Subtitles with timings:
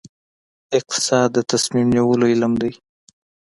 [0.77, 2.71] اقتصاد د تصمیم نیولو علم دی